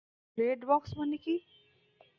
Red 0.37 0.59
box 0.65 0.89
মানে 0.97 1.17
কী? 1.17 1.35